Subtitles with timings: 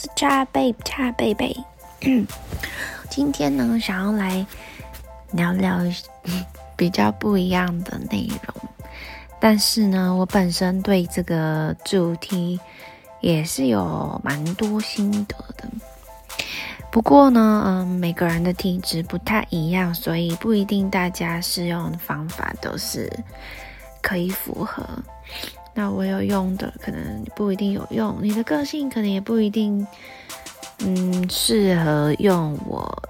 [0.00, 1.56] 是恰贝恰贝贝。
[3.10, 4.46] 今天呢，想要来
[5.32, 5.80] 聊聊
[6.76, 8.54] 比较不一样的内容，
[9.40, 12.60] 但是呢，我本身对这个主题
[13.20, 15.68] 也是有蛮多心得的。
[16.92, 23.12] 不过呢，嗯，每个人的体质不太一样，所以不一定大家适用的方法都是
[24.00, 24.88] 可以符合。
[25.78, 29.86] 那我有用的，可能不一定有用；你的个性可能也不一定，
[30.80, 33.00] 嗯，适合用我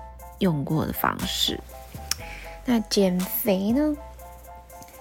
[0.41, 1.59] 用过的方式。
[2.67, 3.97] 那减肥呢，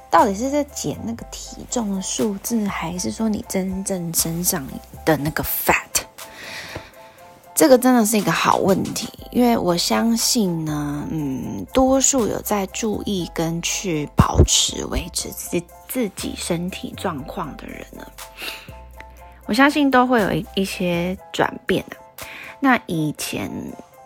[0.10, 4.66] 到底是在减那个体重的数字，还是说你真正身上
[5.04, 5.87] 的那个 fat？
[7.58, 18.06] 这个真的是一个好问题，因为我相信呢，嗯，多数有在注意跟去保持、维持自己自己身体状况的人呢，
[19.48, 21.98] 我相信都会有一一些转变的。
[22.60, 23.50] 那以前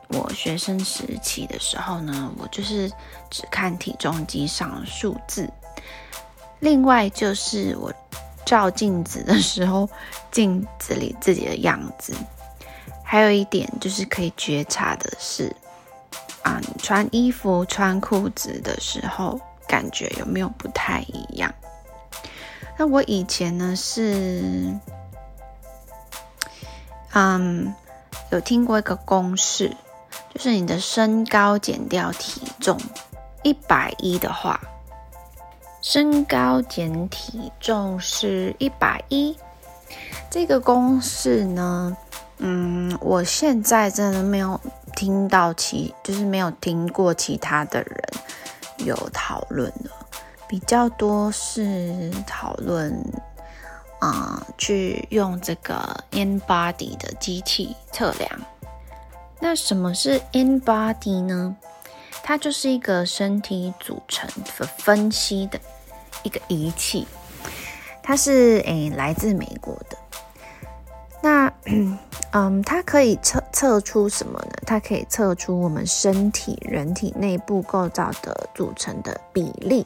[0.08, 2.90] 我学生时期的时候呢，我就是
[3.30, 5.52] 只看体重机上的数字，
[6.62, 7.92] 另外就是我
[8.46, 9.90] 照镜子的时候，
[10.32, 12.14] 镜子里自己的样子。
[13.12, 15.54] 还有一点就是可以觉察的是，
[16.44, 21.54] 啊，你穿衣服、穿裤子的时候，感觉有没有不太一样？
[22.78, 24.74] 那我以前呢是，
[27.12, 27.76] 嗯，
[28.30, 29.76] 有听过一个公式，
[30.34, 32.80] 就是你的身高减掉体重，
[33.44, 34.58] 一百一的话，
[35.82, 39.38] 身高减体重是一百一。
[40.30, 41.98] 这个公式呢？
[42.44, 44.60] 嗯，我现在真的没有
[44.96, 48.04] 听到其，就是没有听过其他的人
[48.78, 49.92] 有讨论的，
[50.48, 52.92] 比较多是讨论
[54.00, 58.28] 啊，去用这个 in body 的机器测量。
[59.40, 61.56] 那什么是 in body 呢？
[62.24, 64.28] 它就是一个身体组成
[64.58, 65.60] 的分析的
[66.24, 67.08] 一个仪器，
[68.02, 69.98] 它是诶来自美国的。
[72.34, 74.54] 嗯，它可以测测出什么呢？
[74.66, 79.86] 它可以测出我们身体人体内部构造的组成的比例，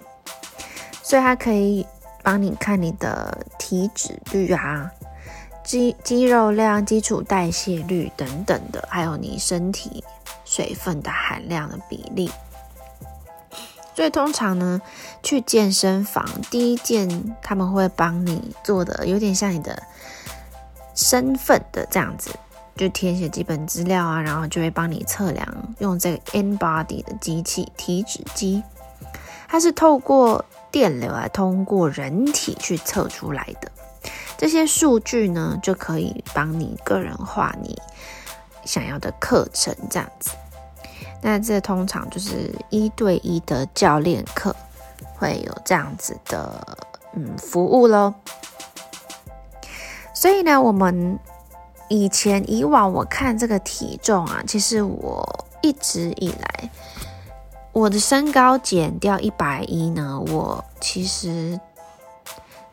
[1.03, 1.86] 所以它可以
[2.24, 4.90] 帮你看你的体脂率啊、
[5.66, 10.02] 肌肌肉量、基础代谢率等等的，还有你身体
[10.46, 12.31] 水分的含量的比例。
[13.96, 14.81] 所以通常呢，
[15.22, 19.84] 去健身房第一件他们会帮你做的，有点像你的。
[20.95, 22.31] 身份的这样子，
[22.75, 25.47] 就填写基本资料啊，然后就会帮你测量，
[25.79, 28.63] 用这个 In Body 的机器体脂机，
[29.47, 33.72] 它是透过电流来通过人体去测出来的。
[34.38, 37.79] 这些数据呢，就可以帮你个人化你
[38.66, 40.31] 想要的课程这样子。
[41.22, 44.56] 那这通常就是一对一的教练课
[45.16, 46.79] 会有这样子的
[47.13, 48.13] 嗯服务喽。
[50.25, 51.19] 所以呢，我们
[51.88, 56.69] 以前以往我看这个体重啊，其实我一直以来
[57.72, 61.59] 我的身高减掉一百一呢，我其实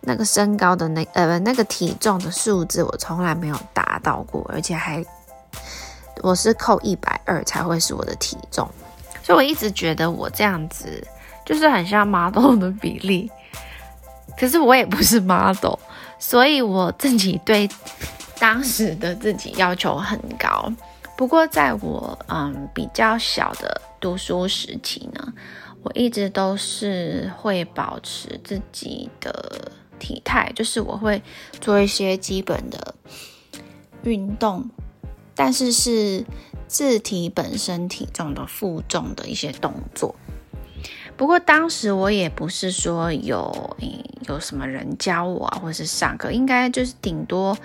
[0.00, 5.04] 那个身高的那呃那个体重的数字，我从来没有达到过，而且还
[6.22, 8.66] 我是扣一百二才会是我的体重，
[9.22, 11.06] 所以我一直觉得我这样子
[11.44, 13.30] 就是很像 model 的比例，
[14.38, 15.78] 可是我也不是 model。
[16.24, 17.68] 所以我自己对
[18.38, 20.72] 当时的自己要求很高，
[21.16, 25.32] 不过在我嗯比较小的读书时期呢，
[25.82, 31.20] 我一直都是会保持自己的体态，就是我会
[31.60, 32.94] 做一些基本的
[34.04, 34.70] 运动，
[35.34, 36.24] 但是是
[36.68, 40.14] 自体本身体重的负重的一些动作。
[41.22, 43.76] 不过当时我也不是说有
[44.26, 47.56] 有什么人教我啊，或者是上课，应该就是顶多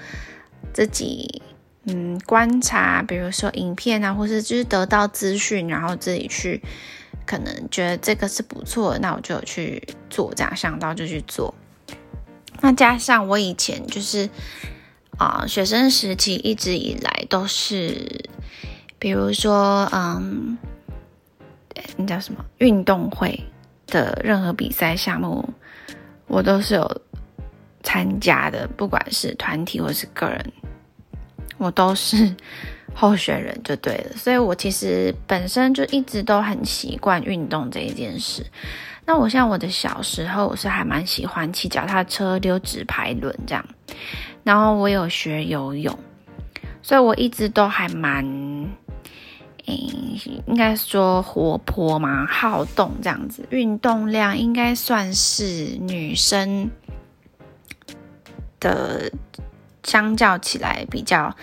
[0.76, 1.42] 自己
[1.86, 6.62] 嗯观察，比如说影片啊，或是就是得到资讯，然后自己去
[7.26, 11.56] 可能觉得这个是不错，那我就去做，这样想到就去做。
[12.62, 14.30] 那加上我以前就是
[15.18, 18.30] 啊学生时期一直以来都是，
[19.00, 20.60] 比如说嗯。
[21.96, 23.40] 那叫什么运动会
[23.88, 25.48] 的任何比赛项目，
[26.28, 27.02] 我都是有
[27.84, 30.54] 参加的，不管是团体或是个人，
[31.58, 32.36] 我都是
[32.94, 34.16] 候选人就对了。
[34.16, 38.46] 所以我其实本身就一直都很习惯运动这一件事。
[39.06, 43.66] 那我像我的小时候，我是还蛮喜欢骑脚踏车、溜直排轮这样，
[44.44, 45.98] 然后我有学游泳。
[46.82, 48.24] 所以我一直都还蛮，
[49.68, 49.74] 诶，
[50.48, 56.70] 应该说活泼嘛，好动这样子，运动量应该算是女生
[58.60, 59.12] 的
[59.84, 61.36] 相较起来比较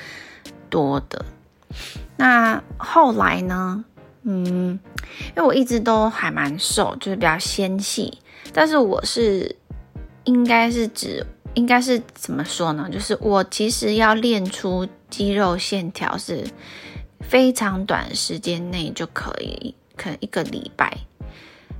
[0.68, 1.24] 多的。
[2.16, 3.84] 那后来呢？
[4.22, 4.78] 嗯，
[5.28, 8.18] 因为我一直都还蛮瘦，就是比较纤细，
[8.52, 9.54] 但是我是
[10.24, 11.24] 应该是指。
[11.54, 12.88] 应该是怎么说呢？
[12.90, 16.44] 就是我其实要练出肌肉线条是
[17.28, 20.98] 非常短时间内就可以，可能一个礼拜。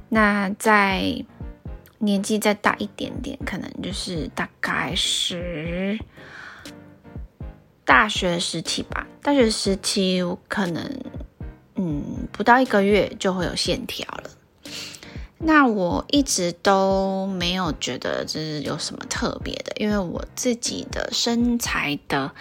[0.08, 1.24] 那在
[1.98, 5.98] 年纪再大一点点，可能就是大概是
[7.84, 9.06] 大学时期吧。
[9.22, 10.82] 大学时期我可能
[11.76, 14.30] 嗯不到一个月就会有线条了。
[15.38, 22.32] 那我一直都没有觉得这是有什么特别的，因为我自己的身材的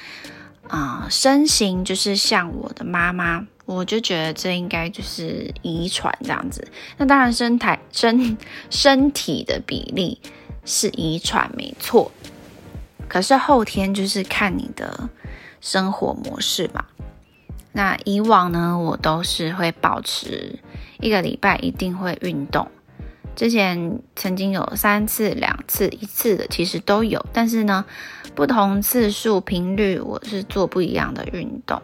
[0.68, 6.68] 啊身形就是像我的妈妈，我就觉得这应该就是遗传这样子。
[6.98, 8.38] 那当然身材身
[8.70, 10.20] 身体的比例
[10.66, 12.12] 是遗传没错，
[13.08, 15.10] 可是后天就是看你的
[15.62, 16.86] 生活模式嘛。
[17.74, 20.60] 那以往呢，我都是会保持
[21.00, 22.70] 一个礼拜一定会运动。
[23.36, 27.84] 之前曾经有三次、两次、一次的，其实都有，但是呢，
[28.36, 31.82] 不同次数、频率，我是做不一样的运动。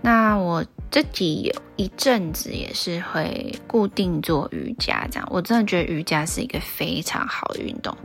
[0.00, 7.96] 那我自己有一阵子也是会固定做瑜伽，这样我真的觉得瑜伽是一个非常好的运动，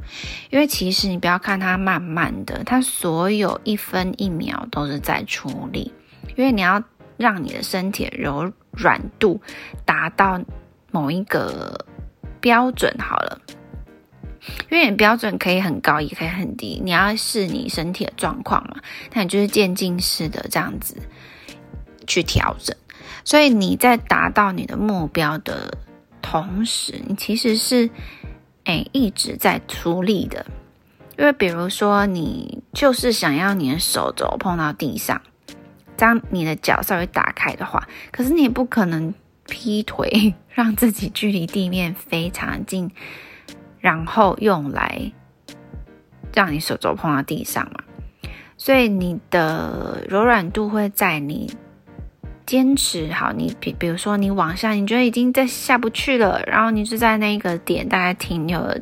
[0.50, 5.94] 因为其实你不要看它慢慢的，它所有一分一秒都是在出力，
[6.36, 6.83] 因为你要
[7.18, 9.39] 让你的身体柔软度
[9.86, 10.42] 达到
[10.92, 11.86] 某一个。
[12.39, 13.41] 标准好了，
[14.69, 18.77] 因为你标准可以很高，也可以很低，你要视你身体的状况嘛。
[19.13, 20.95] 那你就是渐进式的这样子
[22.05, 22.75] 去调整。
[23.23, 25.77] 所以你在达到你的目标的
[26.21, 27.89] 同时，你其实是
[28.63, 30.45] 哎一直在出力的。
[31.17, 35.21] 因为比如说，你就是想要你的手肘碰到地上，
[35.97, 39.13] 这样你的脚稍微打开的话，可是你也不可能。
[39.47, 42.91] 劈腿， 让自己距离地面非常近，
[43.79, 45.11] 然后用来
[46.33, 47.79] 让你手肘碰到地上嘛。
[48.57, 51.51] 所以你的柔软度会在你
[52.45, 58.79] 坚持好，你比比如说你往下，你觉得已经在下不去了，然后你就在那个点大概停留了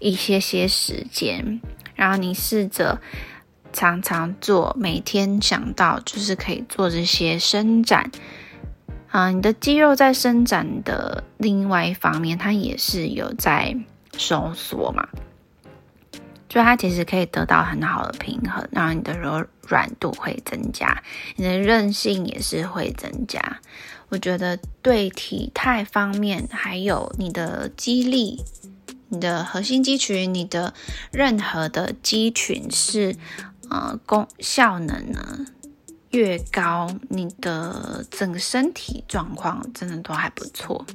[0.00, 1.60] 一些些时间，
[1.94, 3.00] 然后你试着
[3.72, 8.10] 常常做，每天想到就是可以做这些伸展。
[9.12, 13.76] 啊，你的肌肉在伸展的另外一方面，它也是有在
[14.16, 15.06] 收缩嘛，
[16.48, 21.02] 所以它其实可以得到很好的平衡，然后你的柔软度会增加，
[21.36, 23.60] 你的韧性也是会增加。
[24.08, 28.42] 我觉得对体态方面，还有你的肌力、
[29.10, 30.72] 你的核心肌群、你的
[31.10, 33.14] 任何的肌群是
[33.68, 35.44] 呃功效能呢。
[36.12, 40.86] 越高，你的整个身体状况真的都还不错。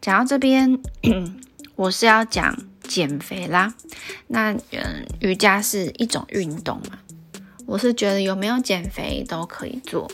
[0.00, 0.78] 讲到这边，
[1.76, 3.74] 我是要讲减肥啦。
[4.28, 6.98] 那嗯，瑜伽是一种运动嘛，
[7.66, 10.10] 我是觉得有没有减肥都可以做。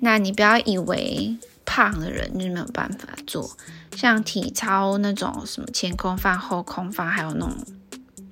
[0.00, 3.50] 那你不要以为胖的人就没有办法做，
[3.96, 7.56] 像体操那种什么前空翻、后空翻，还有那种。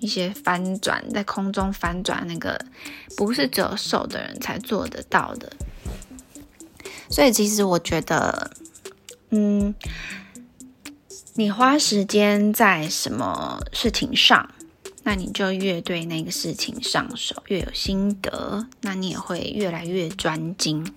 [0.01, 2.63] 一些翻转在空中翻转，那个
[3.17, 5.53] 不是只有瘦的人才做得到的。
[7.09, 8.51] 所以其实我觉得，
[9.31, 9.75] 嗯，
[11.35, 14.49] 你花时间在什么事情上，
[15.03, 20.93] 那你就越对那个事情上手，越有心得，那你也会越来越专精。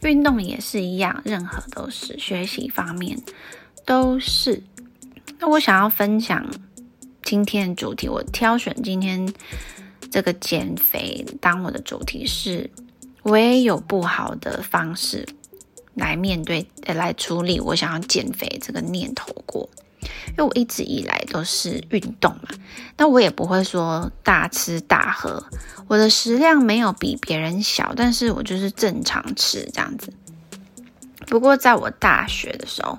[0.00, 3.22] 运动也是一样，任何都是学习方面
[3.84, 4.62] 都是。
[5.38, 6.46] 那我想要分享。
[7.22, 9.34] 今天的主题，我挑选今天
[10.10, 12.70] 这个减肥当我的主题是，
[13.22, 15.26] 我也有不好的方式
[15.94, 19.68] 来面对、来处理我想要减肥这个念头过。
[20.28, 22.48] 因为我一直以来都是运动嘛，
[22.96, 25.44] 那我也不会说大吃大喝，
[25.88, 30.12] 我的食量没有比别人小，但是我就是正常吃这样子。
[31.26, 32.98] 不过在我大学的时候，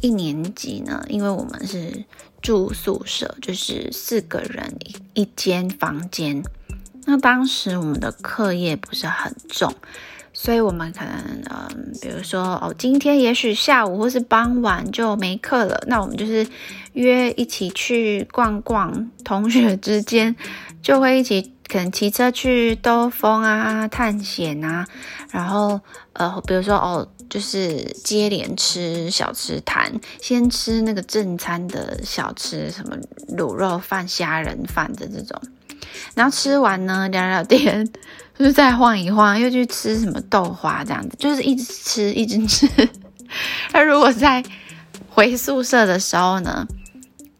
[0.00, 2.04] 一年级呢，因为我们是。
[2.40, 4.76] 住宿舍就是四个人
[5.14, 6.42] 一一间房间。
[7.06, 9.74] 那当时我们的课业不是很重，
[10.32, 16.46] 所以我们可能嗯，比如说哦，今天也许下午或是傍晚就没课了，那我们就是
[16.92, 19.10] 约一起去逛逛。
[19.24, 20.36] 同学之间
[20.82, 24.86] 就会一起可能骑车去兜风啊、探险啊，
[25.30, 25.78] 然后
[26.14, 32.96] 呃，比如说哦，就是接连吃小吃摊，先吃那个正餐的小吃，什么
[33.36, 35.38] 卤肉饭、虾仁饭的这种，
[36.14, 37.86] 然后吃完呢聊聊天，
[38.38, 42.66] 就是再晃一晃，又去吃什么豆花这样子，就是一直吃一直吃。
[43.74, 44.42] 那如果在
[45.10, 46.66] 回宿舍的时候呢，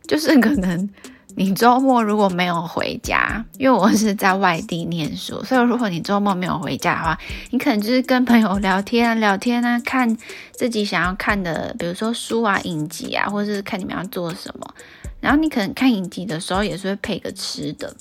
[0.07, 0.91] 就是可能。
[1.39, 7.19] 你周末如果没有回家，因为我是在外地念书，所以如果你周末没有回家的话，
[7.51, 10.17] 你可能就是跟朋友聊天、聊天啊，看
[10.51, 14.75] 自己想要看的，比如说书啊、影集啊，或者是看你们要做什么。
[15.21, 17.95] 然后你可能看影集的时候也是会配个吃的。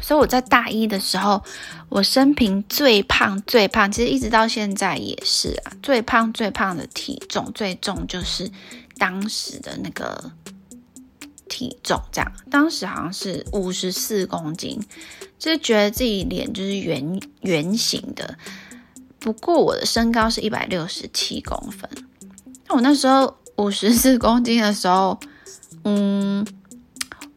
[0.00, 1.42] 所以我在大一的时候，
[1.88, 8.48] 我生平最胖、最胖，其实一直到现在也是啊，最胖、最胖的体重最重就是
[8.96, 10.30] 当时的那个。
[11.50, 14.80] 体重这样，当时好像是五十四公斤，
[15.36, 18.38] 就是觉得自己脸就是圆圆形的。
[19.18, 21.90] 不过我的身高是一百六十七公分，
[22.68, 25.18] 那我那时候五十四公斤的时候，
[25.82, 26.46] 嗯，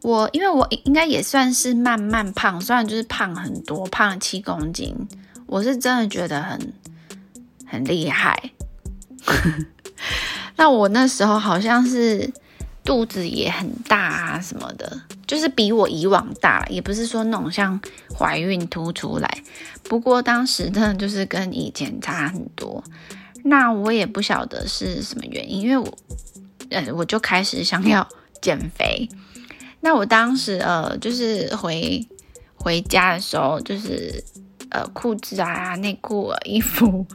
[0.00, 4.94] 我因为我应该也算是慢慢胖，虽然就是胖很多，胖了七公斤，
[5.46, 6.72] 我是真的觉得很
[7.66, 8.52] 很厉害。
[10.56, 12.32] 那我那时候好像是。
[12.84, 17.80] 肚子也很大啊，什么的，就是比我以往大了，也不是说那种像
[18.14, 19.42] 怀孕凸出来。
[19.82, 22.84] 不过当时真的就是跟以前差很多。
[23.42, 25.98] 那我也不晓得是什么原因，因为我，
[26.70, 28.06] 呃，我就开始想要
[28.40, 29.08] 减肥。
[29.80, 32.06] 那我当时呃，就是回
[32.54, 34.24] 回家的时候，就是
[34.70, 37.06] 呃，裤子啊、内裤、衣服，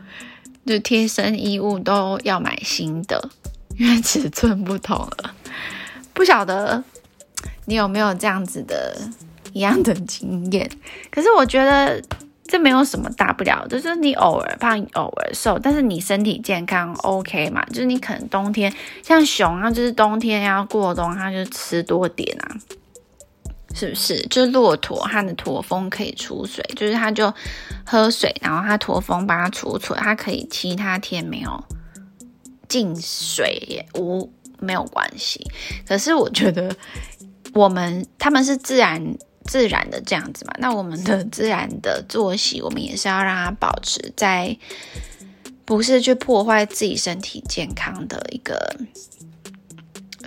[0.66, 3.30] 就贴身衣物都要买新的，
[3.78, 5.36] 因为尺寸不同了。
[6.20, 6.84] 不晓得
[7.64, 8.94] 你有没有这样子的
[9.54, 10.70] 一样的经验？
[11.10, 12.04] 可是我觉得
[12.44, 17.64] 这没有什么大不了，就是你偶尔胖，偶尔瘦，但是你身体健康 OK 嘛？
[17.68, 18.70] 就是你可能冬天
[19.02, 22.52] 像熊啊，就是冬天要过冬，它就吃多点啊，
[23.74, 24.22] 是不是？
[24.24, 27.34] 就骆驼它的驼峰可以储水，就是它就
[27.86, 31.64] 喝水，然后它驼峰把它储存，它可以其他天没有
[32.68, 34.30] 进水也无。
[34.60, 35.46] 没有关系，
[35.88, 36.76] 可是我觉得
[37.54, 44.58] 我们他们是自然自然的这样子嘛，那我们的自然的作息，我们也是要让它保持在
[45.66, 48.80] 不是去破坏自己身体健康的一个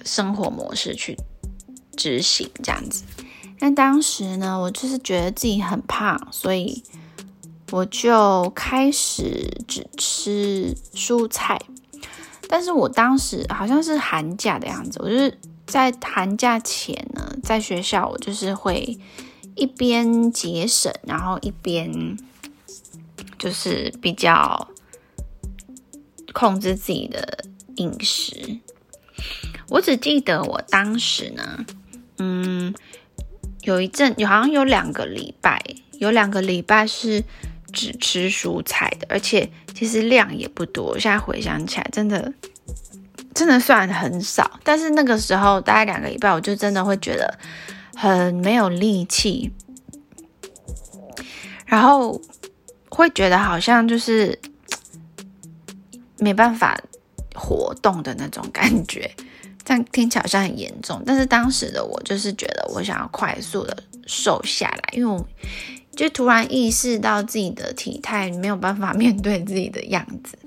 [0.05, 1.17] 生活模式去
[1.97, 3.05] 执行这样子。
[3.59, 6.83] 但当时呢，我就是觉得自己很胖，所以
[7.71, 11.61] 我就开始只吃蔬菜。
[12.55, 18.99] 但是我当时好像是寒假的样子，我就是在寒假前呢，在学校我就是会
[19.55, 22.15] 一边节省，然后一边
[23.39, 24.69] 就是比较
[26.35, 28.59] 控制自己的饮食。
[29.71, 31.65] 我只记得我当时呢，
[32.19, 32.75] 嗯，
[33.63, 35.59] 有一阵有好像有两个礼拜，
[35.99, 37.25] 有两个礼拜是
[37.73, 39.51] 只吃蔬菜的，而且。
[39.75, 42.33] 其实量也不多，现在回想起来，真的
[43.35, 44.61] 真的算很少。
[44.63, 47.39] 但是那个时候大概两个礼拜，我就真的会觉得
[47.97, 49.51] 很没有力气，
[51.65, 52.21] 然后
[52.91, 54.39] 会觉得好像就是
[56.19, 56.79] 没办法
[57.35, 59.11] 活动的那种感觉。
[59.65, 65.27] 这样听起来好像很严重，但是当时的我就是觉得我想要快速的瘦下来，因为我。
[65.95, 70.39] 就突然意识到自己的体态没有办法面对自己的样子，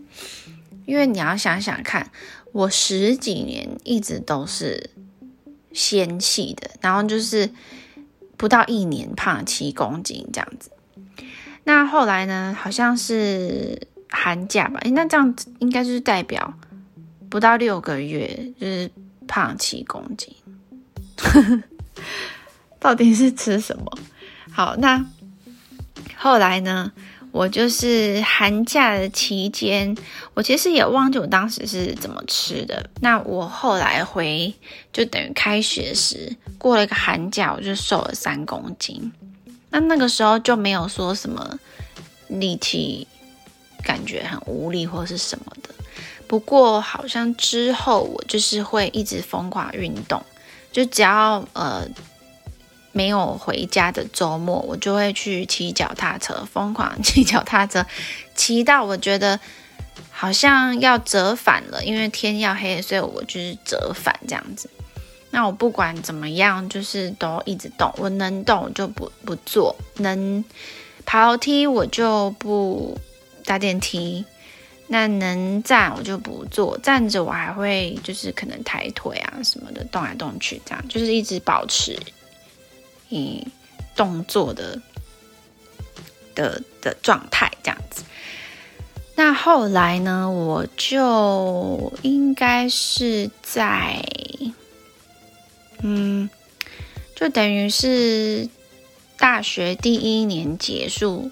[0.86, 2.12] 因为你要想想看，
[2.52, 4.90] 我十几年一直都是
[5.72, 7.52] 纤细的，然后就是
[8.38, 10.72] 不到一年胖七公斤这样子。
[11.64, 14.80] 那后来呢，好像是寒假吧？
[14.82, 16.56] 诶，那这样子应该就是代表
[17.30, 18.90] 不到六个月就是
[19.28, 20.36] 胖七公斤。
[22.80, 23.86] 到底是吃什么？
[24.52, 25.06] 好，那。
[26.18, 26.92] 后来呢，
[27.32, 29.96] 我就是寒假的期间，
[30.34, 32.90] 我其实也忘记我当时是怎么吃的。
[33.02, 34.54] 那我后来回，
[34.94, 39.12] 就等于开学时过了一个寒假，我就瘦了三公斤。
[39.70, 41.60] 那那个时候就没有说什么
[42.30, 43.06] 力气，
[43.84, 45.70] 感觉很无力或是什么的。
[46.28, 50.24] 不过好像之后我就是会一直疯狂运动，
[50.72, 51.88] 就只要呃。
[52.96, 57.86] 没有回家的周末，我就会去骑脚踏车，疯狂骑脚踏车，
[58.36, 59.38] 骑到我觉得
[60.10, 64.70] 好像要折返了，因为天要黑，所以我就是折返这样子。
[65.30, 67.94] 那我不管怎么样，就是都一直动。
[67.98, 70.42] 我能动就不不做，能
[71.06, 72.98] 爬楼梯我就不
[73.44, 74.24] 搭电梯。
[74.88, 82.00] 那能站我就不坐，站着我还会就是可能抬腿啊什么的，动来动去，这样就是一直保持
[83.10, 83.48] 以
[83.96, 84.82] 动作的
[86.34, 88.04] 的的状态这样子。
[89.16, 94.04] 那后来呢，我就应该是在，
[95.82, 96.30] 嗯，
[97.16, 98.50] 就等于是
[99.18, 101.32] 大学第一年结束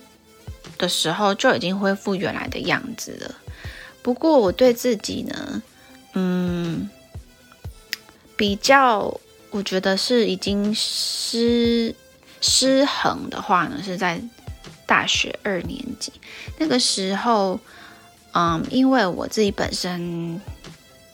[0.77, 3.35] 的时候，就已经恢复原来的样子了。
[4.01, 5.61] 不过我对自己呢，
[6.13, 6.89] 嗯，
[8.37, 9.19] 比较，
[9.53, 11.95] 我觉得是已经失
[12.41, 14.19] 失衡的话呢，是在
[14.87, 16.11] 大学二年级
[16.57, 17.59] 那个时候，
[18.33, 20.41] 嗯，因为我自己本身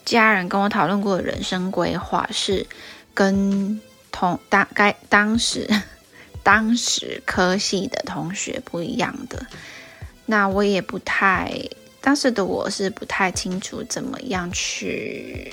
[0.06, 2.66] 家人跟我讨论过的人生规划是
[3.12, 3.78] 跟
[4.10, 5.68] 同当该当时
[6.42, 9.46] 当时科系的同学不一样的，
[10.24, 11.52] 那我也不太。
[12.02, 15.52] 当时的我是不太清楚怎么样去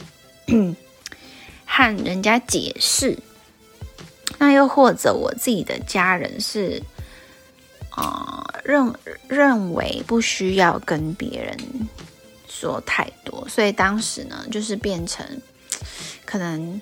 [1.67, 3.19] 和人家解释，
[4.39, 6.81] 那又或者我自己的家人是
[7.91, 8.91] 啊认
[9.27, 11.55] 认为不需要跟别人
[12.47, 15.23] 说太多，所以当时呢就是变成
[16.25, 16.81] 可能。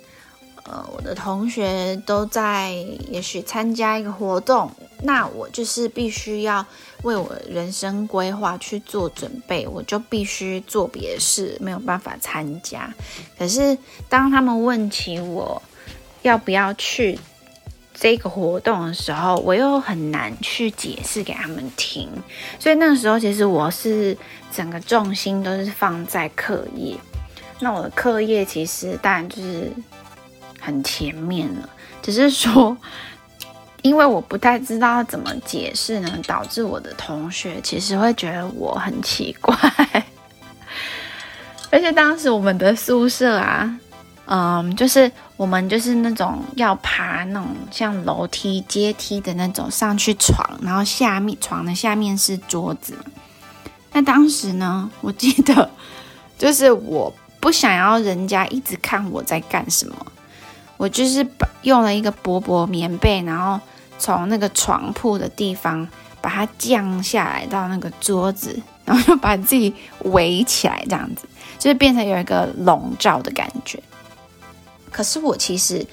[0.68, 2.72] 呃，我的同学都在，
[3.08, 4.72] 也许参加一个活动，
[5.06, 6.66] 那我就是必须要
[7.04, 12.94] 为我人生规划去做准备，我就必须做别的事，没有办法参加。
[13.38, 13.78] 可是
[14.10, 15.62] 当他们问起我
[16.24, 17.20] 要不要去
[17.94, 22.10] 这个活动的时候，我又很难去解释给他们听。
[22.60, 24.18] 所以那个时候，其实我是
[24.52, 26.98] 整个重心都是放在课业。
[27.60, 29.72] 那我的课业其实当然就是。
[30.62, 31.70] 很前面了，
[32.02, 32.76] 只是说，
[33.86, 39.56] 因为我不太知道怎么解释呢，导致我的同学其实会觉得我很奇怪。
[41.70, 43.80] 而且当时我们的宿舍啊，
[44.26, 52.98] 嗯，就是我们就是那种要爬那种像楼梯、阶梯的那种上去床，然后下面床的下面是桌子。
[53.94, 55.70] 那当时呢，我记得
[56.40, 59.96] 就是我不想要人家一直看我在干什么。
[60.78, 61.26] 我就是
[61.62, 63.58] 用了一个薄薄棉被，然后
[63.98, 65.88] 从那个床铺的地方
[66.22, 71.28] 把它降下来到那个桌子，然后就把自己围起来，这样子
[71.58, 73.82] 就是变成有一个笼罩的感觉。
[74.92, 75.86] 可是我其实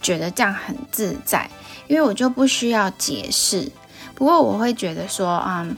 [0.00, 1.48] 觉得这样很自在，
[1.88, 3.70] 因为我就不需要解释。
[4.14, 5.76] 不过我会觉得说，嗯，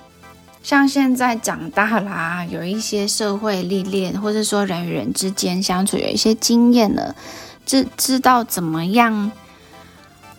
[0.63, 7.15] 像现在长大啦，有一些社会历练，或者说人与人之间相处有一些经验了。
[7.65, 9.33] 知知道怎么样，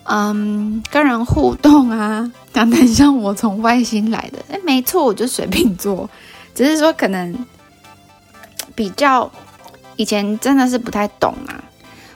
[0.10, 4.40] 嗯，跟人互动啊，讲得像我从外星来的。
[4.50, 6.10] 哎，没错，我就水瓶座，
[6.56, 7.46] 只是说可能
[8.74, 9.30] 比较
[9.98, 11.62] 以前真的是不太懂啊，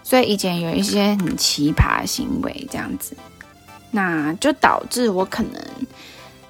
[0.03, 3.13] 所以以前有一些很奇葩行为这样子，
[3.91, 5.61] 那就导致我可能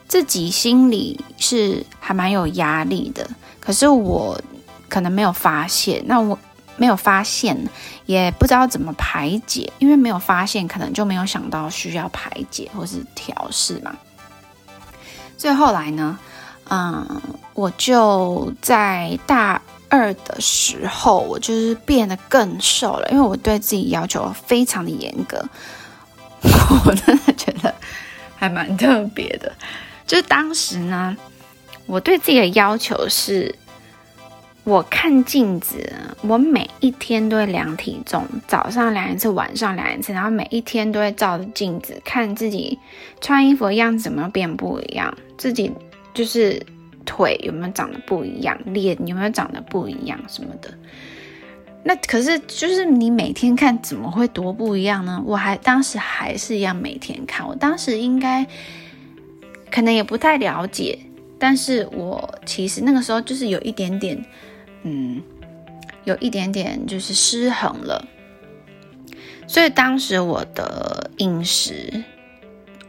[0.07, 3.27] 自己心里是还蛮有压力的，
[3.59, 4.39] 可是我
[4.87, 6.37] 可能没有发现，那我。
[6.77, 7.57] 没有发现，
[8.05, 13.95] 也不知道怎么排解，因为没有发现，可能就没有想到需要排解或是调试嘛。
[15.37, 16.17] 所以后来呢，
[16.69, 17.21] 嗯，
[17.53, 25.43] 我就在大二的时候，我就是变得更瘦了，因为我对自己要求非常的严格。
[26.85, 27.73] 我真的觉得
[28.35, 29.51] 还蛮特别的，
[30.07, 31.15] 就是当时呢，
[31.85, 33.55] 我对自己的要求是。
[34.63, 42.77] 我看镜子，我每一天都会量体重，早上量一次，晚上量一次，然后每一天都会照着镜子看自己
[43.19, 45.71] 穿衣服的样子有没有变不一样，自己
[46.13, 46.61] 就是
[47.05, 50.71] 腿有没有长得不一样，脸有没有长得不一样什么的。
[51.83, 55.19] 那可是就是你每天看怎么会多不一样呢？
[55.25, 58.45] 我还当时还是一样每天看，我当时应该
[59.71, 60.99] 可能也不太了解，
[61.39, 64.23] 但是我其实那个时候就是有一点点。
[64.83, 65.21] 嗯，
[66.05, 68.03] 有一点点就是失衡了，
[69.47, 72.03] 所以当时我的饮食，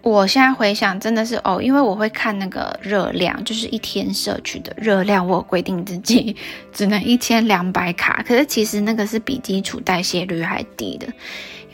[0.01, 6.35] 我现在回想真的是哦，因为我会看那个热量，就是一天摄取的热量，我规定自己
[6.73, 11.07] 只能一千两百卡，可是其实那个是比基础代谢率还低的，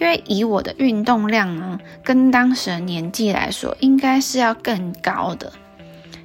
[0.00, 5.52] 因为以我的运动量呢，跟当时的年纪来说，应该是要更高的，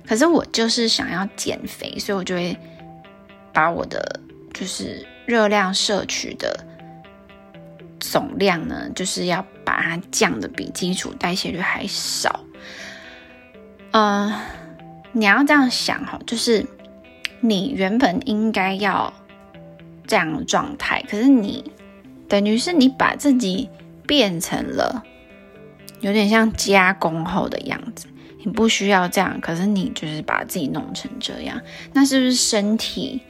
[0.07, 2.57] 可是我就是想要减肥，所以我就会。
[3.53, 4.19] 把我的
[4.53, 6.65] 就是热量摄取的
[7.99, 12.41] 总量呢，就是要把它降的比基础代谢率还少。
[13.91, 14.33] 嗯，
[15.11, 16.65] 你要这样想哈，就是
[17.39, 19.13] 你原本应该要
[20.07, 21.71] 这样的状态，可是你
[22.27, 23.69] 等于是你把自己
[24.07, 25.03] 变成了
[26.01, 28.07] 有点像加工后的样子。
[28.45, 31.61] 你不需要这样，可是你就是把自己弄成这样，
[31.93, 33.21] 那是不是身体？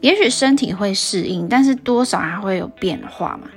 [0.00, 3.48] 也许身体会适应，但是多少还会有变化嘛？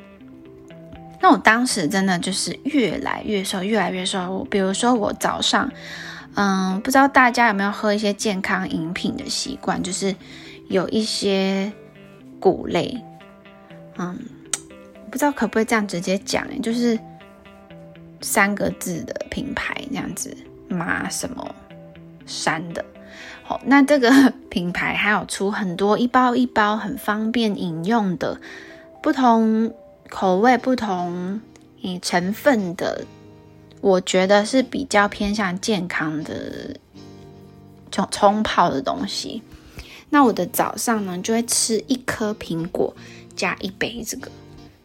[1.22, 4.20] 那我当时真的就是越来越瘦，越来越瘦。
[4.32, 5.70] 我比如说我早上，
[6.36, 10.16] 嗯，不知道大家有没有喝一些健康饮品的习惯，就是
[10.70, 11.72] 有一些
[12.40, 12.98] 谷类，
[13.98, 14.18] 嗯，
[15.12, 16.98] 不知道可不可以这样直接讲，就是
[18.22, 20.36] 三个字的品牌这样子。
[20.70, 21.56] 马什么
[22.28, 22.86] 山的，
[23.50, 24.12] 好，那这个
[24.48, 28.40] 品牌还有出很多一包一包很方便饮用的，
[29.02, 29.74] 不同
[30.08, 31.42] 口味、不同
[31.82, 33.06] 嗯成分的，
[33.82, 36.76] 我觉得是比较偏向健康的
[37.90, 39.42] 冲冲泡的东西。
[40.12, 42.96] 那我的早上呢，就会吃一颗苹果
[43.36, 44.30] 加一杯这个，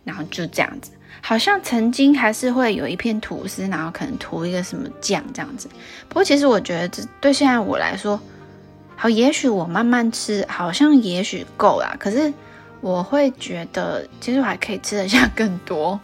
[0.05, 0.91] 然后就这样子。
[1.21, 5.69] 好像曾经还是会有一片吐司，然后可能涂一个什么酱这样子。
[6.09, 8.19] 不过其实我觉得这对现在我来说，
[8.97, 11.97] 好，也许我慢慢吃，好像也许够啦。
[11.99, 12.33] 可是
[12.81, 15.99] 我会觉得，其实我还可以吃得下更多。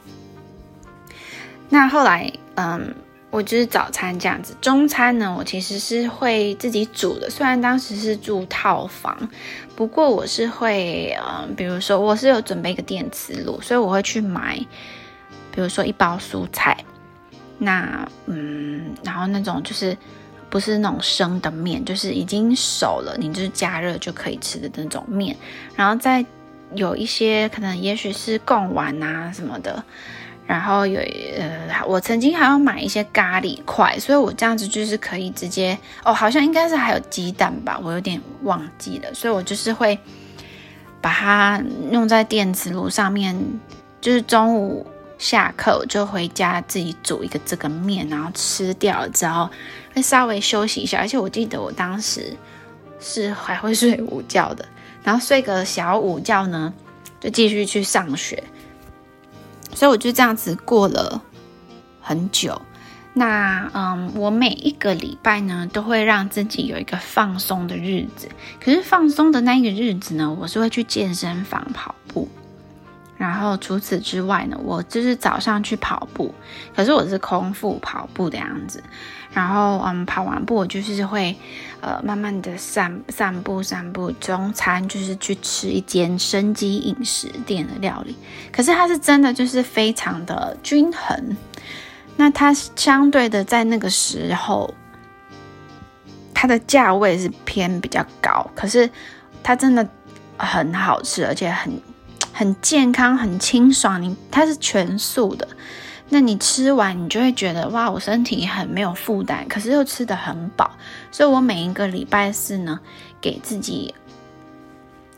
[1.68, 2.94] 那后来，嗯，
[3.31, 7.31] 我就是早餐这样子，中餐呢，我其实是会自己煮的。
[7.31, 9.29] 虽然当时是住套房，
[9.76, 14.59] 不过我是会，嗯，比如说我是有准备一个电磁炉，所以我会去买。
[15.53, 16.76] 比如说一包蔬菜，
[17.59, 19.96] 那嗯，然后那种就是
[20.51, 25.35] 不是那种生的面，就是已经熟了，你就是加热就可以吃的那种面。
[25.77, 26.25] 然后再
[26.75, 29.83] 有一些可能也许是贡丸啊什么的，
[30.47, 31.01] 然后有
[31.39, 39.99] 呃，我曾经还要买一些咖喱块，所以我这样子就是可以直接哦，好像应该是还有鸡蛋吧，我有点忘记了，所以我就是会
[41.01, 43.35] 把它用在电磁炉上面，
[44.01, 44.87] 就是中午。
[45.21, 49.51] 下课我就回家自己煮一个这个面，然后吃掉了之后
[49.95, 50.99] 会稍微休息一下。
[50.99, 52.35] 而且我记得我当时
[52.99, 54.67] 是还会睡午觉的，
[55.05, 56.73] 然后睡个小午觉呢，
[57.21, 58.43] 就继续去上学。
[59.75, 61.23] 所以我就这样子过了
[62.01, 62.61] 很久。
[63.13, 68.27] 那嗯，我每一个礼拜呢都会让自己有一个放松的日子。
[68.59, 72.27] 可是放松的那一个日子呢，我是会去健身房跑步。
[73.21, 76.35] 然后除此之外呢，我就是早上去跑步，
[76.75, 78.83] 可是我是空腹跑步的样子。
[79.31, 81.37] 然后嗯，跑完步我就是会
[81.83, 84.11] 呃慢慢的散散步散步。
[84.13, 88.17] 中餐就是去吃一间生机饮食店的料理，
[88.51, 91.37] 可是它是真的就是非常的均衡。
[92.17, 94.73] 那它相对的在那个时候，
[96.33, 98.89] 它的价位是偏比较高，可是
[99.43, 99.87] 它真的
[100.39, 101.71] 很好吃，而且很。
[102.33, 104.01] 很健康，很清爽。
[104.01, 105.47] 你它是全素的，
[106.09, 110.71] 那你吃完你就会觉得哇，我身体很没有负担，可是又吃的很饱。
[111.11, 112.81] 所以我每一个礼拜四呢，
[113.21, 113.95] 给自己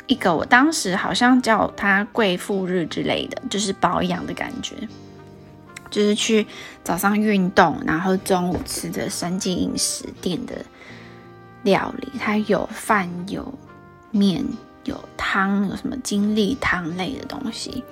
[0.07, 4.77] 一个，我当时好像叫它贵妇日之类的，就是保养的感觉，
[5.91, 6.47] 就是去
[6.83, 10.55] 早上运动，然后中午吃的三季饮食店的
[11.63, 13.55] 料理，它有饭有
[14.11, 14.45] 面。
[14.85, 17.85] 有汤，有什么精力汤类的东西？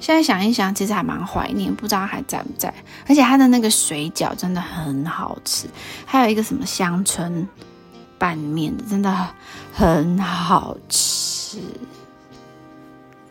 [0.00, 2.74] 现在想一想，其实还蛮怀念，不知道还在不在。
[3.08, 5.66] 而且它的那个水饺真的很好吃，
[6.04, 7.48] 还有一个什么香椿
[8.18, 9.28] 拌面，真的
[9.72, 11.58] 很好吃。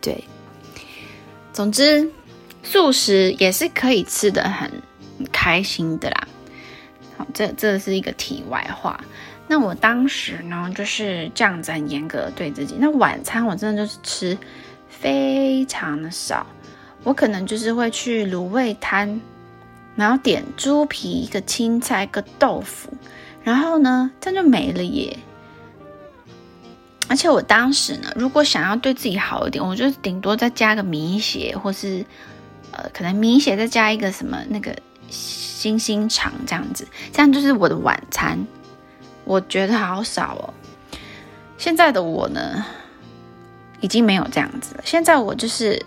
[0.00, 0.24] 对，
[1.52, 2.10] 总之
[2.64, 4.68] 素食也是可以吃的很
[5.30, 6.26] 开心的啦。
[7.16, 8.98] 好，这这是一个题外话。
[9.46, 12.76] 那我当时呢，就是这样子很严格对自己。
[12.78, 14.38] 那晚餐我真的就是吃
[14.88, 16.46] 非常的少，
[17.02, 19.20] 我可能就是会去卤味摊，
[19.96, 22.90] 然后点猪皮、一个青菜、一个豆腐，
[23.42, 25.18] 然后呢，这样就没了耶。
[27.06, 32.02] 而且我当时呢，如果想要对自己好一点，我就顶多再加个米血，或是
[32.70, 34.74] 呃，可能米血再加一个什么那个
[35.10, 38.42] 星星肠这样子，这样就是我的晚餐。
[39.24, 40.54] 我觉得好少哦。
[41.56, 42.64] 现在的我呢，
[43.80, 44.82] 已经没有这样子了。
[44.84, 45.84] 现在我就是，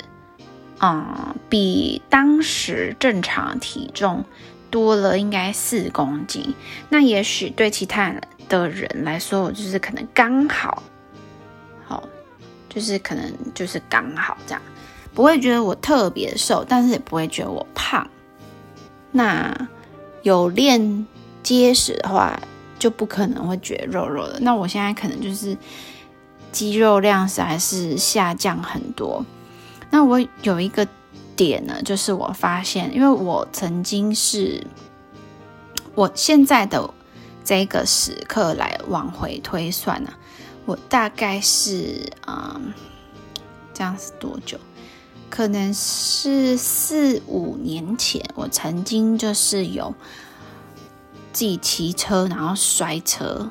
[0.80, 4.26] 嗯，比当时正常体重
[4.72, 6.56] 多了应该四公斤。
[6.90, 8.16] 那也许对其他
[8.50, 10.82] 的人来说，我就是可能刚好，
[11.86, 12.04] 好，
[12.70, 14.62] 就是可能就是刚好这样。
[15.14, 18.08] 不会觉得我特别瘦，但是也不会觉得我胖。
[19.12, 19.68] 那
[20.22, 21.08] 有练
[21.42, 22.40] 结实的话，
[22.80, 24.40] 就不可能会觉得肉肉的。
[24.40, 25.58] 那我现在可能就是
[26.52, 29.26] 肌肉量是还是下降很多。
[29.90, 30.88] 那我有一个
[31.36, 34.66] 点呢，就是我发现，因为我曾经是
[35.96, 36.94] 我现在的
[37.44, 40.12] 这个时刻来往回推算呢，
[40.66, 42.74] 我大概是嗯，
[43.74, 44.58] 这样是多久？
[45.30, 49.94] 可能是四五年前，我曾经就是有
[51.38, 53.48] 自己骑车，然后摔车，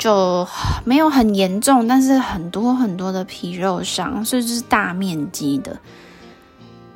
[0.00, 0.44] 就
[0.84, 5.78] 没有很严重，但是很多很多的皮肉伤，甚至是大面积的，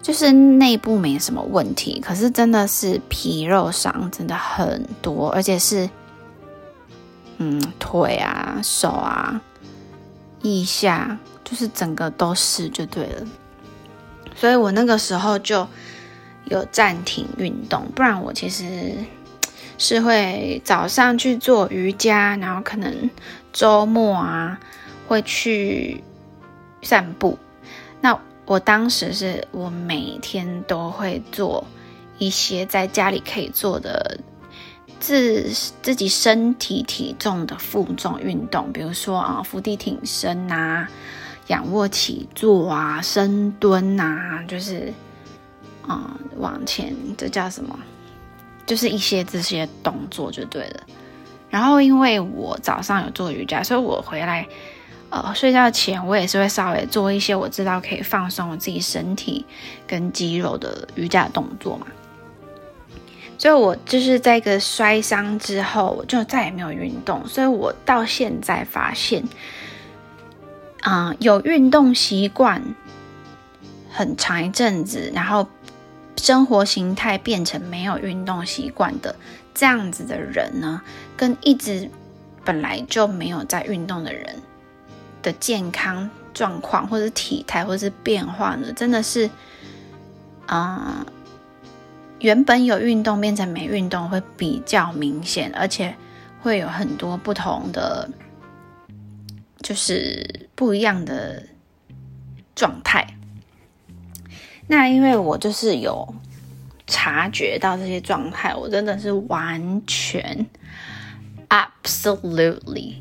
[0.03, 5.89] 就是内部没什么问题，可是真的是皮肉伤真的很多，而且是
[7.39, 9.41] 嗯腿啊、手啊、
[10.43, 13.25] 腋下，就是整个都是就对了。
[14.35, 15.65] 所以我那个时候就
[16.47, 18.93] 有暂停运动，不然我其实
[19.79, 23.11] 是会早上去做瑜伽，然后可能
[23.53, 24.59] 周末啊
[25.07, 26.03] 会去
[26.83, 27.39] 散步。
[28.01, 31.65] 那我当时是我每天都会做
[32.19, 34.19] 一些在家里可以做的
[34.99, 35.51] 自
[35.83, 40.87] 自己身体体重的负重运动，比如说啊伏地挺身呐。
[41.49, 44.93] 仰卧起坐啊，深蹲啊，就是，
[45.89, 47.79] 嗯，往前，这叫什么？
[48.67, 50.81] 就是一些这些动作就对了。
[51.49, 54.47] 然后，因为我早上有做瑜伽，所以我回来，
[55.09, 59.47] 呃，睡觉前我也是会稍微做一些我知道可以放松我自己身体
[59.87, 61.87] 跟肌肉的瑜伽动作嘛。
[63.39, 67.27] 所以，我就是在一个摔伤之后，我就再也没有运动。
[67.27, 69.23] 所以我到现在发现。
[70.83, 72.63] 啊，有运动习惯
[73.91, 75.49] 很长一阵子，然后
[76.17, 79.15] 生活形态变成没有运动习惯的
[79.55, 80.83] 这样子的人呢，
[81.17, 81.91] 跟一直
[82.45, 84.37] 本来就没有在运动的人
[85.23, 89.31] 的健康状况，或者体态，或者是变化呢，真的是
[90.47, 91.07] 啊，
[92.21, 95.95] 原本有运动变成没运动会比较明显，而且
[96.43, 98.09] 会有很多不同的。
[99.63, 101.43] 就是不一样的
[102.55, 103.16] 状态。
[104.67, 106.15] 那因为我就是有
[106.87, 110.47] 察觉到这些状态，我真的是完全
[111.49, 112.95] absolutely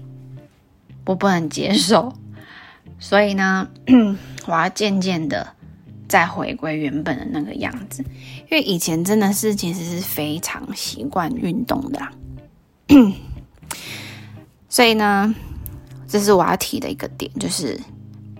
[1.06, 2.14] 我不能接受，
[3.00, 3.68] 所以呢，
[4.48, 5.54] 我要渐渐的
[6.08, 8.04] 再回归原本的那个样子。
[8.04, 12.08] 因为以前真的是其实是非常习惯运动的，
[14.70, 15.34] 所以呢。
[16.08, 17.78] 这是我要提的一个点，就是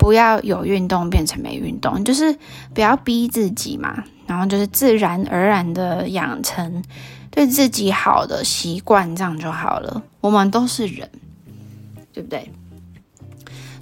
[0.06, 2.38] 不要有运动变成没运动，就是
[2.76, 6.84] 不要逼自己嘛，然后就是自然而然的养成
[7.32, 10.04] 对自己好的习惯，这样就好了。
[10.22, 11.10] 我们都是人，
[12.14, 12.52] 对不对？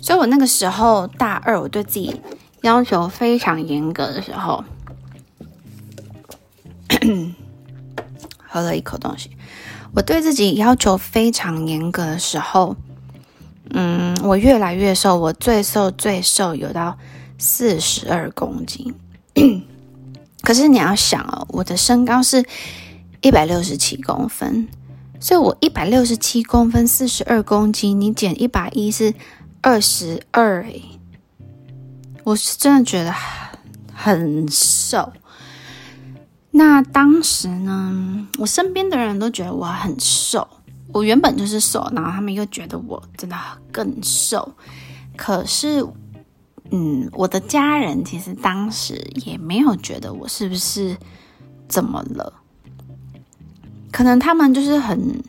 [0.01, 2.21] 所以我那个时候大二，我对自己
[2.61, 4.63] 要求非常严格的时候，
[8.47, 9.29] 喝了一口东西，
[9.93, 12.77] 我对自己要求非常严格的时候。
[13.69, 16.97] 嗯，我越来越瘦，我最瘦最瘦有到
[17.37, 18.93] 四十二公斤。
[20.43, 22.43] 可是你要想哦，我的身高是
[23.21, 24.67] 一百六十七公分，
[25.19, 29.13] 所以我一百六十七公分，四十二公斤，你减一百一是
[29.61, 30.83] 二十二诶，
[32.25, 33.13] 我是真的觉得
[33.93, 35.13] 很瘦。
[36.51, 40.47] 那当时呢，我身边的人都觉得我很瘦。
[40.93, 43.35] 我原本就是瘦，然后他们又觉得我真的
[43.71, 44.53] 更瘦。
[45.17, 45.83] 可是，
[46.71, 50.95] 嗯，我的家人其实当时也没有觉得我是不是
[51.67, 52.31] 怎么了，
[53.91, 55.23] 可能他们就是很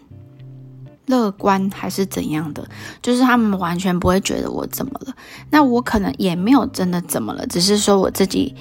[1.06, 2.68] 乐观还是怎样的，
[3.00, 5.14] 就是他们完全不会觉得我怎么了。
[5.50, 8.54] 那我可能也没有真的怎么了，只是说我自己，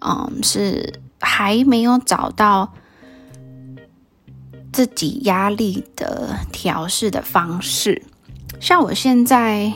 [0.00, 2.72] 嗯，是还没有找到。
[4.74, 8.02] 自己压力的调试的方式，
[8.58, 9.72] 像我现在，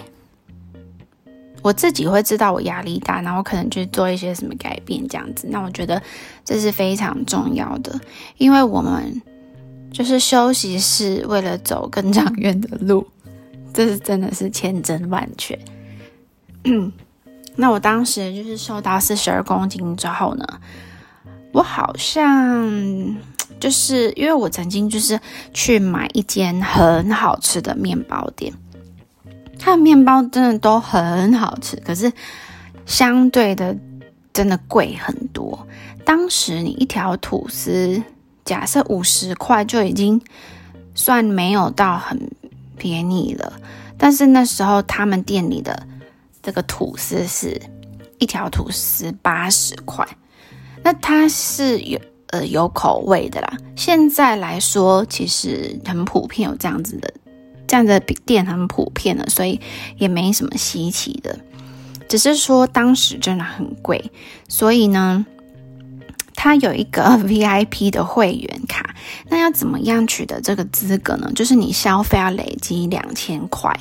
[1.62, 5.46] 我自己会知道我压力大，然后可能去做一些什么改变这样子。
[5.52, 6.02] 那我觉得
[6.44, 8.00] 这是非常重要的，
[8.38, 9.22] 因为我们
[9.92, 13.06] 就是休息是为了走更长远的路，
[13.72, 15.56] 这是真的是千真万确。
[17.54, 20.44] 那我当时就是瘦到四十二公斤之后呢，
[21.52, 23.16] 我好像。
[23.60, 25.18] 就是因为我曾经就是
[25.52, 28.52] 去买一间很好吃的面包店，
[29.58, 32.12] 它的面包真的都很好吃，可是
[32.86, 33.76] 相对的
[34.32, 35.66] 真的贵很多。
[36.04, 38.02] 当时你一条吐司，
[38.44, 40.22] 假设五十块就已经
[40.94, 42.30] 算没有到很
[42.76, 43.52] 便宜了。
[43.98, 45.86] 但是那时候他们店里的
[46.40, 47.60] 这个吐司是
[48.18, 50.06] 一条吐司八十块，
[50.84, 53.56] 那它是有呃有口味的啦。
[53.76, 57.12] 现在来说，其实很普遍有这样子的，
[57.66, 59.60] 这样的店很普遍的，所以
[59.96, 61.38] 也没什么稀奇的。
[62.08, 64.10] 只是说当时真的很贵，
[64.48, 65.26] 所以呢，
[66.34, 68.94] 它有一个 VIP 的会员卡。
[69.28, 71.30] 那要怎么样取得这个资格呢？
[71.34, 73.78] 就是你消费要累积两千块。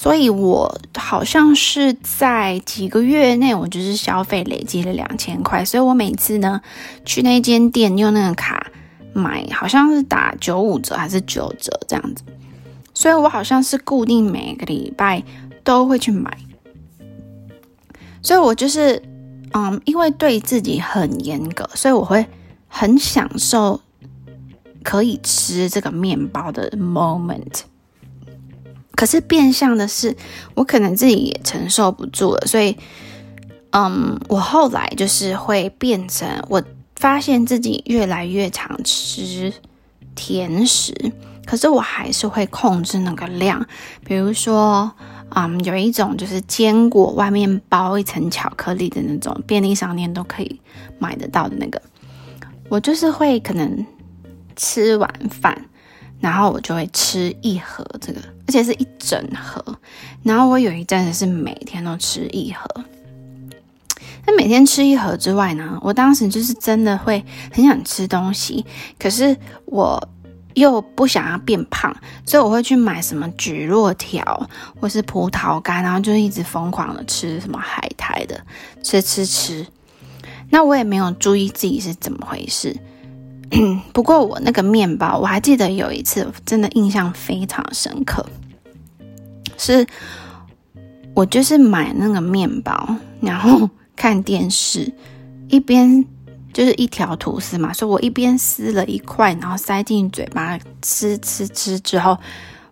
[0.00, 5.64] 所以我好像是在几个月内，我就是消费累积了两千块。
[5.64, 6.60] 所以我每次呢
[7.04, 8.70] 去那间店用那个卡
[9.12, 12.22] 买，好像是打九五折还是九折这样子。
[12.94, 15.20] 所以我好像是固定每个礼拜
[15.64, 16.38] 都会去买。
[18.22, 19.02] 所以我就是，
[19.52, 22.24] 嗯，因为对自己很严格，所以我会
[22.68, 23.80] 很享受
[24.84, 27.62] 可以吃这个面包的 moment。
[28.98, 30.16] 可是变相的是，
[30.54, 32.76] 我可能自己也承受不住了，所以，
[33.70, 36.60] 嗯，我后来就是会变成，我
[36.96, 39.52] 发现自己越来越常吃
[40.16, 40.92] 甜食，
[41.46, 43.64] 可是我还是会控制那个量，
[44.04, 44.90] 比如说。
[45.30, 50.58] 嗯，有一种就是坚果外面包一层巧克力的那种，便利商店都可以
[50.98, 51.78] 买得到的那个。
[52.70, 53.86] 我就是会可能
[54.56, 55.66] 吃完饭，
[56.20, 59.64] 然后我就会吃一盒这个，而且是一整盒。
[60.22, 62.66] 然后我有一阵子是每天都吃一盒。
[64.26, 68.64] 那每天吃一盒之外呢，我当时就是真的会很想吃东西，
[68.98, 70.08] 可是我。
[70.54, 74.50] 又不想要变胖，所以我会去买什么菊络条
[74.80, 78.40] 或是葡萄干，然后就一直疯狂的吃什么海苔的，
[78.82, 79.64] 吃吃吃。
[80.50, 82.76] 那我也没有注意自己是怎么回事。
[83.92, 88.24] 不过我那个面包，我还记得有一次真的印象非常深刻，
[89.56, 89.86] 是
[91.14, 94.92] 我就是买那个面包，然后看电视
[95.48, 96.04] 一边。
[96.50, 102.18] 就是一条吐司嘛，所以我一边撕了一块，然后塞进嘴巴吃吃吃之后，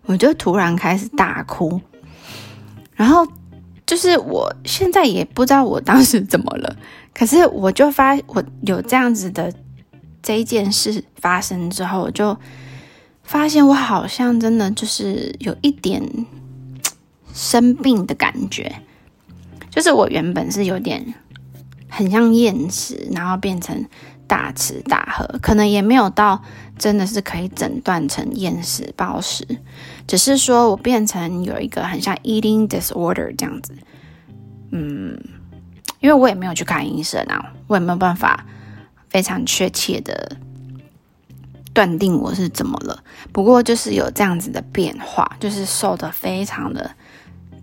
[0.07, 1.81] 我就突然开始大哭。
[2.95, 3.25] 然后
[3.85, 6.77] 就是我现在也不知道我当时怎么了，
[7.15, 9.53] 可是我就发我有这样子的
[10.27, 12.37] 这一件事发生之后，我就
[13.23, 16.03] 发现我好像真的就是有一点
[17.33, 18.81] 生病的感觉，
[19.71, 21.15] 就是我原本是有点。
[21.89, 23.87] 很像厌食，然后变成
[24.27, 26.43] 大吃大喝，可能也没有到
[26.77, 29.47] 真的是可以诊断成厌食暴食，
[30.07, 33.73] 只是说我变成有一个很像 eating disorder 这样子。
[34.73, 35.17] 嗯，
[36.01, 38.45] 因为我也没有去看医生啊，我也没有办法
[39.17, 40.37] 非常确切的
[41.73, 43.03] 断定我是怎么了。
[43.33, 46.91] 不过就是有这样子的变化，就是瘦的非常的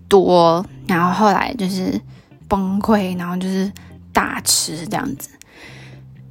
[0.08, 2.00] 多，然后后来就是
[2.48, 3.70] 崩溃，然后就是。
[4.12, 5.28] 大吃这样子，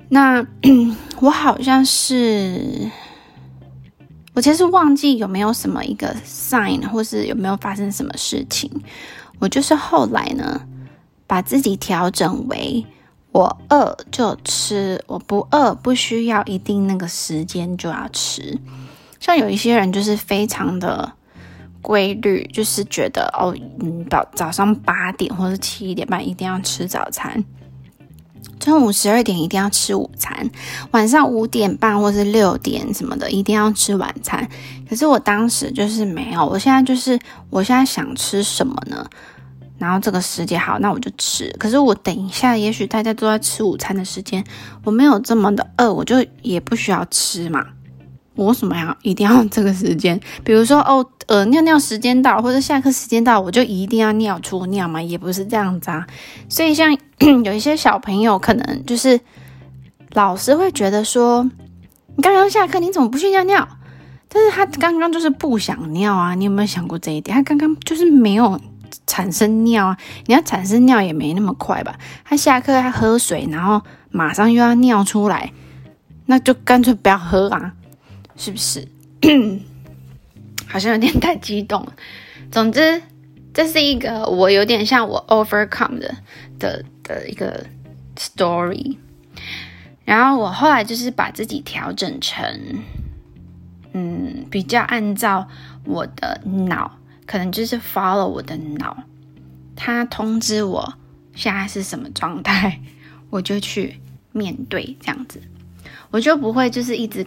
[0.08, 0.42] 那
[1.20, 2.90] 我好像是，
[4.34, 8.72] 我其实忘记有没有什么一个 sign，或是有没有发生什么事情。
[9.40, 10.62] 我就是后来呢，
[11.28, 12.86] 把自己调整为
[13.34, 18.58] 我饿就吃，我不饿不需要一定那个时间就要吃。
[19.20, 21.12] 像有一些人就是非常的。
[21.84, 27.44] 规律就是觉得哦，嗯，早早上八点或者七点半一定要吃早餐。
[28.58, 30.50] 中午十二点一定要吃午餐，
[30.92, 34.50] 晚上五点半或是六点什么的一定要吃晚餐。
[34.90, 37.20] 可是我当时就是没有，我现在就是
[37.50, 39.06] 我现在想吃什么呢？
[39.84, 41.54] 然后这个时间好，那我就吃。
[41.60, 44.42] 可是我等一下，也许大家都在吃午餐的时间，
[44.86, 47.66] 我没有这么的饿，我就也不需要吃嘛。
[48.36, 50.18] 我为什么要一定要这个时间？
[50.44, 55.02] 比如说哦，呃，尿尿时间到，或者下课时间到，我就一定要尿出尿嘛？
[55.02, 56.08] 也不是这样子啊。
[56.48, 56.98] 所以像
[57.44, 59.20] 有一些小朋友，可能就是
[60.14, 61.44] 老师会觉得说，
[62.16, 63.68] 你刚刚下课，你怎么不去尿尿？
[64.30, 66.34] 但是他刚刚就是不想尿啊。
[66.34, 67.36] 你有没有想过这一点？
[67.36, 68.60] 他刚刚就是没有
[69.08, 69.98] 产生尿啊。
[70.26, 71.98] 你要产生尿也没那么快吧？
[72.24, 73.82] 他下课他喝水，然后
[74.12, 75.52] 马上又要尿出来，
[76.26, 77.74] 那就干脆不要喝啊。
[78.36, 78.88] 是不是？
[80.68, 81.94] 好像有点太激动了。
[82.52, 83.02] 总之，
[83.54, 86.16] 这是一个我有点像我 overcome 的
[86.58, 87.64] 的的一个
[88.16, 88.98] story。
[90.06, 92.44] 然后我后来就是把自己调整成，
[93.94, 95.48] 嗯，比较按照
[95.86, 99.04] 我的脑，可能就是 follow 我的脑，
[99.76, 100.94] 它通知我
[101.36, 102.80] 现在是什么状态，
[103.30, 104.00] 我就去
[104.32, 105.42] 面对这样子，
[106.12, 107.26] 我就不会就是一直，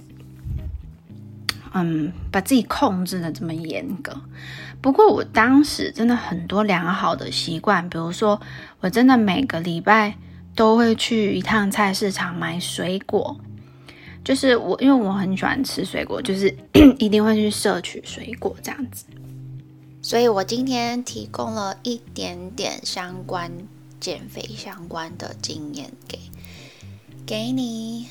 [1.73, 4.21] 嗯，把自己控制的这么严格。
[4.81, 8.41] 不过我当时真的很多良好的习惯，比如说
[8.81, 10.15] 我真的每个礼拜
[10.55, 13.41] 都会去一趟菜市场买水果，
[14.23, 16.55] 就是我因为我很喜欢吃水果，就是
[16.99, 19.07] 一定会去摄取水果这样子。
[20.03, 23.51] 所以我今天提供了一点点相关
[23.99, 26.21] 减肥相关的经验给
[27.27, 28.09] 给你，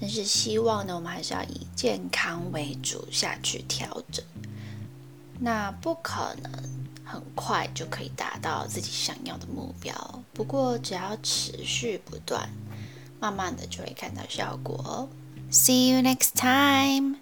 [0.00, 4.22] 但是希望呢，我们还是要以健康为主下去调整。
[5.40, 6.52] 那不可能
[7.02, 12.48] 很快就可以达到自己想要的目标，不过只要持续不断，
[13.18, 15.08] 慢慢的就会看到效果。
[15.50, 17.16] See you next time.